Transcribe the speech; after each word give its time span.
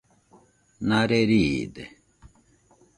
Nare 0.87 1.19
riide 1.29 1.83